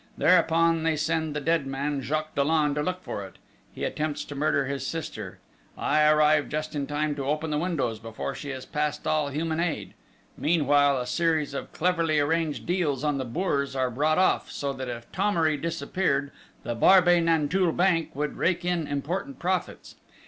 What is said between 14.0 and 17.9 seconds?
off, so that if Thomery disappeared the Barbey Nanteuil